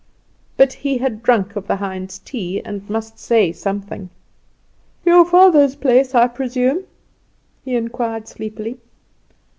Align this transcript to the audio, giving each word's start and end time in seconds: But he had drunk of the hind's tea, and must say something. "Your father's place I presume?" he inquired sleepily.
But 0.57 0.73
he 0.73 0.97
had 0.97 1.21
drunk 1.21 1.55
of 1.55 1.67
the 1.67 1.75
hind's 1.75 2.17
tea, 2.17 2.59
and 2.65 2.89
must 2.89 3.19
say 3.19 3.51
something. 3.51 4.09
"Your 5.05 5.23
father's 5.23 5.75
place 5.75 6.15
I 6.15 6.25
presume?" 6.25 6.85
he 7.63 7.75
inquired 7.75 8.27
sleepily. 8.27 8.79